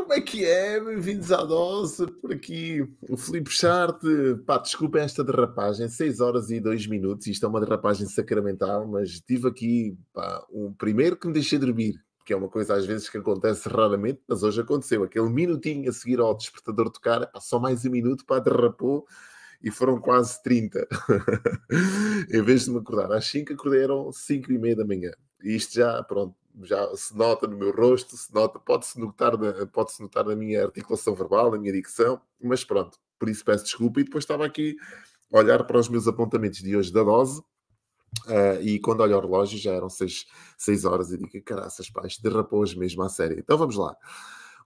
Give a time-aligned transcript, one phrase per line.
[0.00, 0.80] Como é que é?
[0.80, 2.06] Bem-vindos à dose.
[2.06, 4.06] Por aqui, o Filipe Charte.
[4.46, 7.26] Pá, desculpa esta derrapagem, 6 horas e 2 minutos.
[7.26, 12.02] Isto é uma derrapagem sacramental, mas tive aqui pá, um primeiro que me deixei dormir,
[12.24, 15.04] que é uma coisa às vezes que acontece raramente, mas hoje aconteceu.
[15.04, 19.06] Aquele minutinho a seguir ao despertador tocar, pá, só mais um minuto, pá, derrapou
[19.62, 20.88] e foram quase 30.
[22.32, 25.12] em vez de me acordar às 5, acordei eram 5 e meia da manhã.
[25.42, 29.32] E isto já, pronto, já se nota no meu rosto, se nota, pode-se notar,
[29.72, 34.00] pode-se notar na minha articulação verbal, na minha dicção, mas pronto, por isso peço desculpa.
[34.00, 34.76] E depois estava aqui
[35.32, 37.40] a olhar para os meus apontamentos de hoje da dose.
[38.26, 40.26] Uh, e quando olho o relógio já eram 6,
[40.84, 43.38] horas e digo, caraças, pá, isto derrapou hoje mesmo à série.
[43.38, 43.96] Então vamos lá.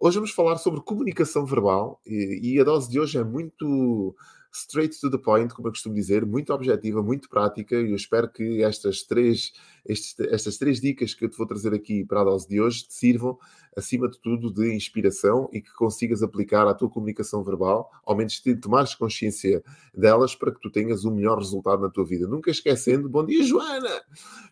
[0.00, 4.14] Hoje vamos falar sobre comunicação verbal e, e a dose de hoje é muito
[4.52, 8.30] straight to the point, como eu costumo dizer, muito objetiva, muito prática, e eu espero
[8.30, 9.52] que estas três,
[9.86, 12.86] estes, estas três dicas que eu te vou trazer aqui para a dose de hoje
[12.86, 13.38] te sirvam,
[13.74, 18.38] acima de tudo, de inspiração e que consigas aplicar à tua comunicação verbal, ao menos
[18.38, 19.62] te tomares consciência
[19.94, 22.28] delas para que tu tenhas o melhor resultado na tua vida.
[22.28, 24.02] Nunca esquecendo, bom dia, Joana!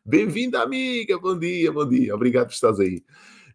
[0.05, 1.19] Bem-vinda, amiga!
[1.19, 2.15] Bom dia, bom dia!
[2.15, 3.05] Obrigado por estares aí.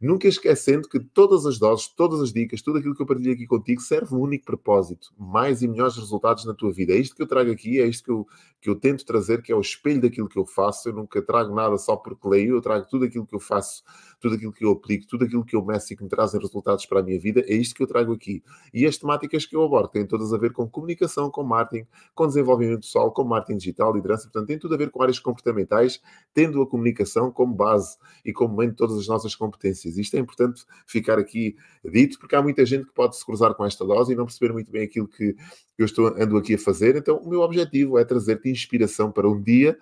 [0.05, 3.47] Nunca esquecendo que todas as doses, todas as dicas, tudo aquilo que eu partilhei aqui
[3.47, 6.93] contigo serve um único propósito: mais e melhores resultados na tua vida.
[6.93, 8.27] É isto que eu trago aqui, é isto que eu,
[8.61, 10.89] que eu tento trazer, que é o espelho daquilo que eu faço.
[10.89, 13.83] Eu nunca trago nada só porque leio, eu trago tudo aquilo que eu faço,
[14.25, 16.83] tudo aquilo que eu aplico, tudo aquilo que eu meço e que me trazem resultados
[16.87, 17.41] para a minha vida.
[17.47, 18.43] É isto que eu trago aqui.
[18.73, 22.25] E as temáticas que eu abordo têm todas a ver com comunicação, com marketing, com
[22.25, 24.23] desenvolvimento pessoal, com marketing digital, liderança.
[24.23, 26.01] Portanto, tem tudo a ver com áreas comportamentais,
[26.33, 29.95] tendo a comunicação como base e como mãe de todas as nossas competências.
[29.95, 33.63] Isto é importante ficar aqui dito, porque há muita gente que pode se cruzar com
[33.63, 35.35] esta dose e não perceber muito bem aquilo que
[35.77, 36.95] eu estou, ando aqui a fazer.
[36.95, 39.77] Então, o meu objetivo é trazer-te inspiração para um dia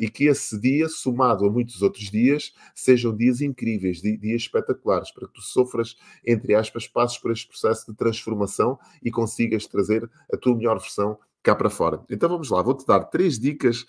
[0.00, 5.26] e que esse dia, somado a muitos outros dias, sejam dias incríveis, dias espetaculares, para
[5.26, 10.36] que tu sofras, entre aspas, passos por este processo de transformação e consigas trazer a
[10.36, 12.02] tua melhor versão cá para fora.
[12.10, 13.84] Então vamos lá, vou-te dar três dicas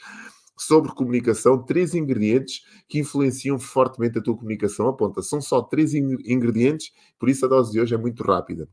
[0.58, 4.88] sobre comunicação, três ingredientes que influenciam fortemente a tua comunicação.
[4.88, 8.68] Aponta, são só três ingredientes, por isso a dose de hoje é muito rápida.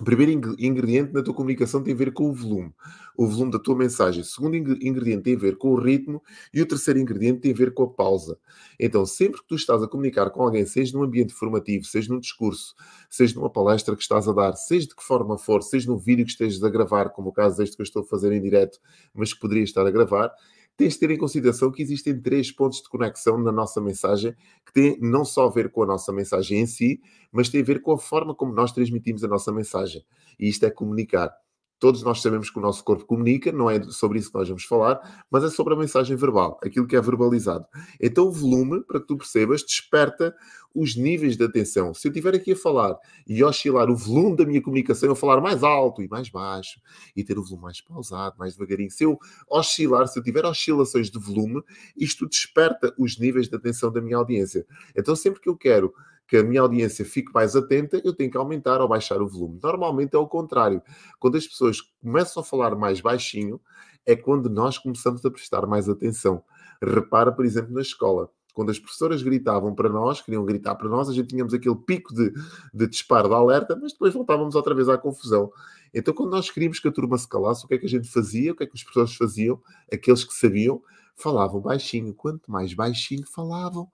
[0.00, 2.72] O primeiro ingrediente na tua comunicação tem a ver com o volume,
[3.14, 4.22] o volume da tua mensagem.
[4.22, 6.22] O segundo ingrediente tem a ver com o ritmo
[6.52, 8.38] e o terceiro ingrediente tem a ver com a pausa.
[8.80, 12.18] Então, sempre que tu estás a comunicar com alguém, seja num ambiente formativo, seja num
[12.18, 12.74] discurso,
[13.10, 16.24] seja numa palestra que estás a dar, seja de que forma for, seja num vídeo
[16.24, 18.78] que estejas a gravar, como o caso deste que eu estou a fazer em direto,
[19.14, 20.32] mas que poderia estar a gravar,
[20.76, 24.34] tens de ter em consideração que existem três pontos de conexão na nossa mensagem,
[24.64, 27.00] que têm não só a ver com a nossa mensagem em si,
[27.30, 30.04] mas tem a ver com a forma como nós transmitimos a nossa mensagem.
[30.38, 31.41] E isto é comunicar.
[31.82, 34.62] Todos nós sabemos que o nosso corpo comunica, não é sobre isso que nós vamos
[34.62, 37.66] falar, mas é sobre a mensagem verbal, aquilo que é verbalizado.
[38.00, 40.32] Então, o volume, para que tu percebas, desperta
[40.72, 41.92] os níveis de atenção.
[41.92, 45.40] Se eu estiver aqui a falar e oscilar o volume da minha comunicação, eu falar
[45.40, 46.80] mais alto e mais baixo,
[47.16, 49.18] e ter o volume mais pausado, mais devagarinho, se eu
[49.50, 51.62] oscilar, se eu tiver oscilações de volume,
[51.96, 54.64] isto desperta os níveis de atenção da minha audiência.
[54.96, 55.92] Então, sempre que eu quero
[56.32, 59.60] que a minha audiência fique mais atenta, eu tenho que aumentar ou baixar o volume.
[59.62, 60.80] Normalmente é o contrário.
[61.20, 63.60] Quando as pessoas começam a falar mais baixinho,
[64.06, 66.42] é quando nós começamos a prestar mais atenção.
[66.82, 68.30] Repara, por exemplo, na escola.
[68.54, 72.14] Quando as professoras gritavam para nós, queriam gritar para nós, a gente tínhamos aquele pico
[72.14, 72.32] de,
[72.72, 75.52] de disparo de alerta, mas depois voltávamos outra vez à confusão.
[75.92, 78.08] Então, quando nós queríamos que a turma se calasse, o que é que a gente
[78.08, 78.52] fazia?
[78.52, 79.60] O que é que os professores faziam?
[79.92, 80.80] Aqueles que sabiam,
[81.14, 82.14] falavam baixinho.
[82.14, 83.86] Quanto mais baixinho falavam,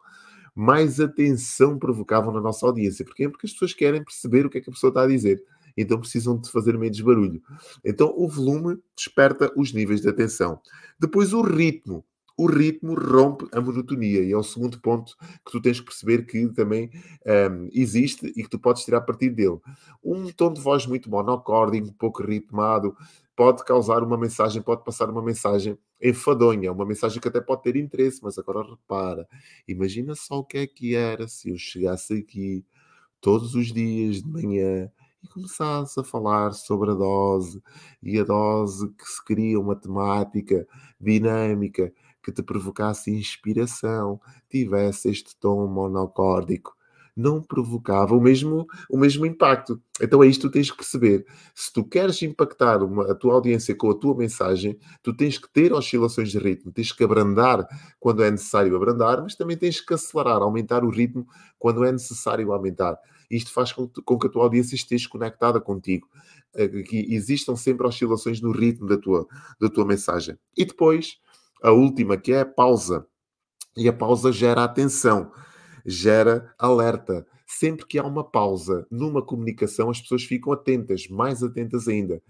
[0.59, 3.05] mais atenção provocavam na nossa audiência.
[3.05, 3.29] Porquê?
[3.29, 5.41] Porque as pessoas querem perceber o que é que a pessoa está a dizer.
[5.77, 7.41] Então precisam de fazer menos barulho.
[7.85, 10.61] Então o volume desperta os níveis de atenção.
[10.99, 12.05] Depois o ritmo.
[12.37, 15.17] O ritmo rompe a monotonia e é o segundo ponto
[15.47, 16.91] que tu tens que perceber que também
[17.51, 19.59] um, existe e que tu podes tirar partido dele.
[20.03, 22.97] Um tom de voz muito monocórdico, pouco ritmado,
[23.37, 27.77] pode causar uma mensagem, pode passar uma mensagem enfadonha, uma mensagem que até pode ter
[27.77, 29.29] interesse, mas agora repara,
[29.67, 32.65] imagina só o que é que era se eu chegasse aqui
[33.21, 34.91] todos os dias de manhã
[35.23, 37.61] e começasse a falar sobre a dose
[38.03, 40.67] e a dose que se cria uma temática
[41.01, 41.93] dinâmica
[42.23, 46.78] que te provocasse inspiração, tivesse este tom monocórdico
[47.19, 49.83] não provocava o mesmo, o mesmo impacto.
[50.01, 51.27] Então é isto que tu tens que perceber.
[51.53, 55.53] Se tu queres impactar uma, a tua audiência com a tua mensagem, tu tens que
[55.53, 57.67] ter oscilações de ritmo, tens que abrandar
[57.99, 61.27] quando é necessário abrandar, mas também tens que acelerar, aumentar o ritmo
[61.59, 62.97] quando é necessário aumentar.
[63.29, 66.07] Isto faz com, com que a tua audiência esteja conectada contigo,
[66.55, 69.27] eh, que existam sempre oscilações no ritmo da tua,
[69.61, 70.39] da tua mensagem.
[70.57, 71.17] E depois,
[71.63, 73.05] a última, que é a pausa.
[73.77, 75.31] E a pausa gera atenção
[75.89, 77.27] gera alerta.
[77.47, 82.23] Sempre que há uma pausa numa comunicação, as pessoas ficam atentas, mais atentas ainda,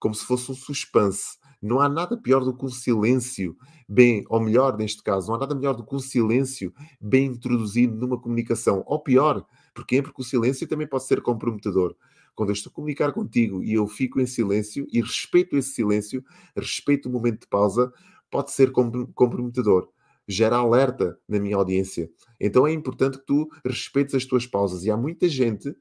[0.00, 1.38] como se fosse um suspense.
[1.62, 3.56] Não há nada pior do que um silêncio
[3.88, 7.96] bem, ou melhor, neste caso, não há nada melhor do que um silêncio bem introduzido
[7.96, 8.82] numa comunicação.
[8.86, 11.96] Ou pior, porque Porque o silêncio também pode ser comprometedor.
[12.34, 16.22] Quando eu estou a comunicar contigo e eu fico em silêncio e respeito esse silêncio,
[16.56, 17.92] respeito o momento de pausa,
[18.30, 19.88] pode ser comprometedor.
[20.26, 22.10] Gera alerta na minha audiência.
[22.40, 24.84] Então é importante que tu respeites as tuas pausas.
[24.84, 25.74] E há muita gente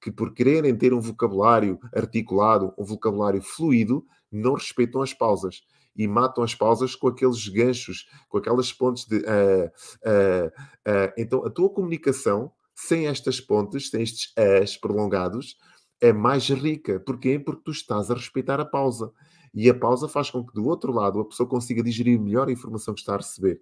[0.00, 5.62] que, por quererem ter um vocabulário articulado, um vocabulário fluido, não respeitam as pausas
[5.96, 9.18] e matam as pausas com aqueles ganchos, com aquelas pontes de.
[9.18, 9.66] Uh,
[10.06, 14.32] uh, uh, então, a tua comunicação, sem estas pontes, sem estes
[14.62, 15.56] as prolongados,
[16.00, 16.98] é mais rica.
[17.00, 17.38] Porquê?
[17.38, 19.12] Porque tu estás a respeitar a pausa.
[19.52, 22.52] E a pausa faz com que do outro lado a pessoa consiga digerir melhor a
[22.52, 23.60] informação que está a receber.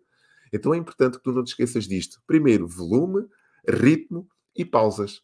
[0.52, 2.20] Então é importante que tu não te esqueças disto.
[2.26, 3.26] Primeiro, volume,
[3.68, 5.20] ritmo e pausas.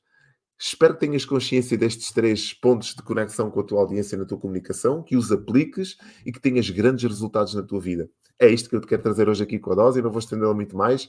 [0.59, 4.39] Espero que tenhas consciência destes três pontos de conexão com a tua audiência na tua
[4.39, 8.09] comunicação, que os apliques e que tenhas grandes resultados na tua vida.
[8.39, 10.19] É isto que eu te quero trazer hoje aqui com a dose e não vou
[10.19, 11.09] estender muito mais.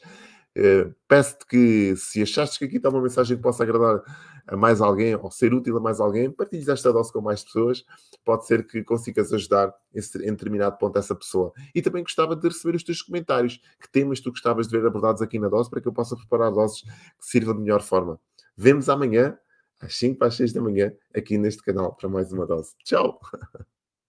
[0.58, 4.02] Uh, Peço-te que, se achaste que aqui está uma mensagem que possa agradar
[4.48, 7.84] a mais alguém ou ser útil a mais alguém, partilhes esta dose com mais pessoas.
[8.24, 11.52] Pode ser que consigas ajudar em determinado ponto essa pessoa.
[11.74, 13.60] E também gostava de receber os teus comentários.
[13.82, 16.52] Que temas tu gostavas de ver abordados aqui na dose para que eu possa preparar
[16.52, 18.20] doses que sirvam de melhor forma.
[18.56, 19.38] Vemos amanhã,
[19.82, 22.74] às 5 para as 6 da manhã, aqui neste canal, para mais uma dose.
[22.84, 23.20] Tchau!